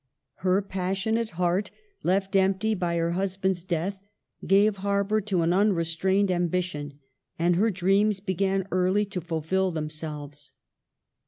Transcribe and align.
Her 0.37 0.63
passionate 0.63 1.29
heart, 1.37 1.69
left 2.01 2.35
empty 2.35 2.73
by 2.73 2.97
her 2.97 3.11
husband's 3.11 3.63
death, 3.63 3.99
gave 4.47 4.77
harbor 4.77 5.21
to 5.21 5.43
an 5.43 5.53
unrestrained 5.53 6.31
ambition, 6.31 6.97
and 7.37 7.55
her 7.55 7.69
dreams 7.69 8.19
began 8.19 8.65
early 8.71 9.05
to 9.05 9.21
fulfil 9.21 9.69
themselves. 9.69 10.53